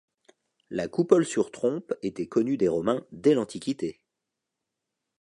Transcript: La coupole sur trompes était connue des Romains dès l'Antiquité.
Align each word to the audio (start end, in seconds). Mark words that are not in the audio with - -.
La 0.71 0.87
coupole 0.87 1.25
sur 1.27 1.51
trompes 1.51 1.93
était 2.01 2.25
connue 2.25 2.57
des 2.57 2.67
Romains 2.67 3.05
dès 3.11 3.35
l'Antiquité. 3.35 4.01